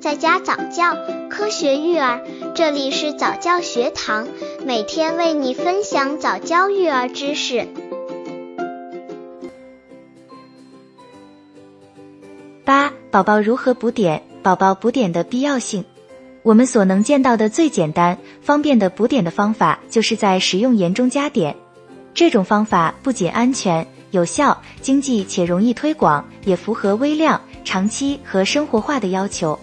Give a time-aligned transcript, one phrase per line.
[0.00, 0.96] 在家早教，
[1.28, 2.22] 科学育儿，
[2.54, 4.28] 这里是早教学堂，
[4.64, 7.66] 每天为你分享早教育儿知识。
[12.64, 14.22] 八、宝宝如何补碘？
[14.40, 15.84] 宝宝补碘的必要性。
[16.44, 21.56] 我们所能见到的最简单、方便的补碘的方法，就是在食用盐中加碘。
[22.14, 29.58] 这种方法不仅安全、有效、经济且容易推广，也符合微量、长期和生活化的要求。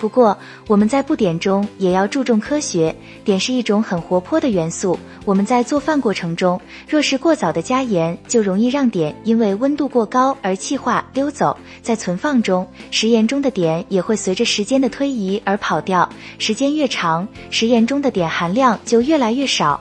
[0.00, 0.36] 不过，
[0.66, 2.96] 我们在不碘中也要注重科学。
[3.22, 11.54] 碘是一种很活泼的元素，我们在做饭过程中，若是过早的加盐，就容易让碘因为温度过高而气化溜走。
[11.82, 19.78] 在存放中，食盐中的碘也会随着时间的推移而跑掉，时间越长，食盐中的碘含量就越来越少。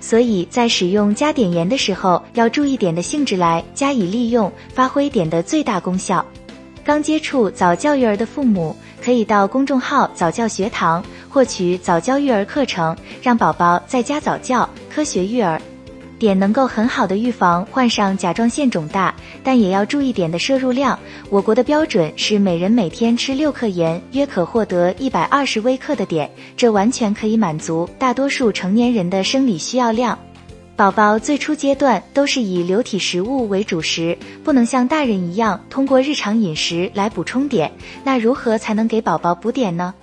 [0.00, 6.24] 所以在使用加碘盐的时候，要注意碘的性质来加以利用，发挥碘的最大功效。
[6.84, 8.74] 刚接触早教育儿的父母。
[9.02, 15.60] 可以到公众号早教学堂获取早教育儿课程，让宝宝在家早教，科学育儿。
[16.18, 20.96] 碘能够很好的预防患上甲状腺肿大，但也要注意碘的摄入量。
[21.30, 30.16] 我国的标准是每人每天吃六克盐，约可获得一百二十微克的碘，这完全可以满足大多数成年人的生理需要量。
[30.82, 37.70] 宝宝最初阶段都是以流体食物为主食，不能像大人一样通过日常饮食来补充碘。
[38.02, 39.94] 那如何才能给宝宝补碘呢？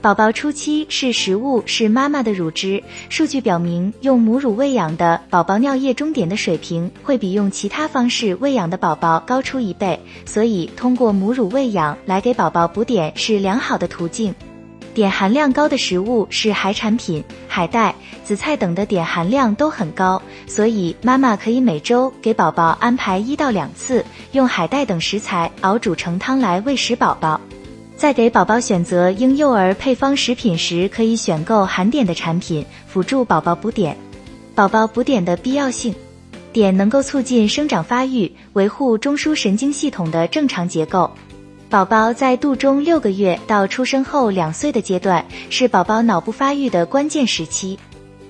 [0.00, 2.82] 宝宝初期是食物是妈妈的乳汁。
[3.10, 14.34] 数据表明，用母乳喂养的宝宝尿液中碘的水平会比用其他方式喂养的宝宝高出一倍，所以通过母乳喂养来给宝宝补碘是良好的途径。
[14.94, 27.40] 碘含量高的食物是海产品，海带、紫菜等的碘含量都很高，所以妈妈可以每周给宝宝安排一到两次，用海带等食材熬煮成汤来喂食宝宝。
[27.96, 33.96] 在给宝宝选择婴幼儿配方食品时，可以选购含碘的产品，辅助宝宝补碘。
[34.54, 35.94] 宝宝补碘的必要性，
[36.52, 41.10] 碘能够促进生长发育，维护中枢神经系统的正常结构。
[41.72, 47.78] 宝宝在肚中六个月到出生后两岁的阶段，是宝宝脑部发育的关键时期。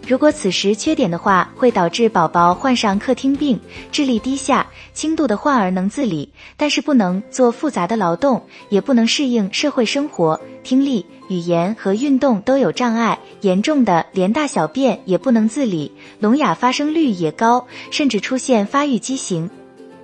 [0.07, 3.59] 如果此时缺碘的话，会导致宝宝患上客厅病，
[3.91, 4.65] 智力低下。
[4.95, 13.19] 轻度的患儿能自理，但是不能做复杂的劳动，也不能适应社会生活，听力、语言和运动都有障碍。
[13.41, 19.51] 严重的连大小便也不能自理，聋哑发生率也高，甚至出现发育畸形。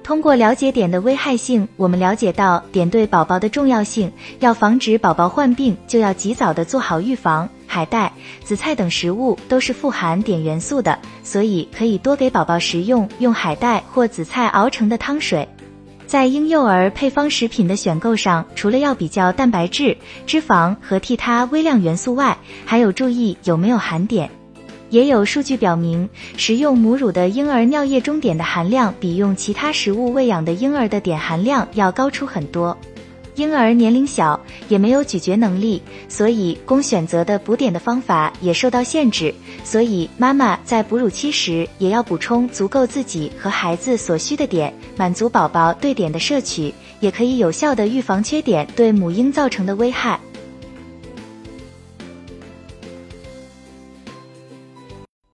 [0.08, 4.10] 通过了解碘的危害性，我们了解到碘对宝宝的重要性。
[4.40, 7.46] 要防止宝宝患病，就要及早的做好预防。
[7.66, 8.10] 海带、
[8.42, 15.46] 紫菜等食物都是富含碘元素的，所以可以多给宝宝食用用海带或紫菜熬成的汤水。
[16.06, 24.30] 在婴幼儿配方食品的选购上，除了要比较蛋白质、脂肪和其他微量元素外，还有注意有没有含碘。
[24.90, 32.76] 也有数据表明，食用母乳的婴儿尿液中碘的含量比用其他食物喂养的婴儿的碘含量要高出很多。
[33.34, 39.32] 婴儿年龄小，也没有咀嚼能力，所以供选择的补碘的方法也受到限制。
[39.62, 50.18] 所以妈妈在哺乳期时也要补充足够自己和孩子所需的碘，满足宝宝对碘的摄取，也可以有效的预防缺碘对母婴造成的危害。